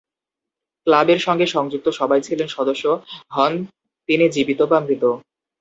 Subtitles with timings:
[0.87, 2.85] ক্লাবের সঙ্গে সংযুক্ত সবাই ছিলেন সদস্য,
[3.31, 3.53] হন
[4.09, 5.03] তিনি জীবিত বা মৃত।